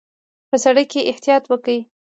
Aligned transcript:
په 0.49 0.55
سړک 0.63 0.87
کې 0.91 1.07
احتیاط 1.11 1.43
وکړئ 1.47 1.79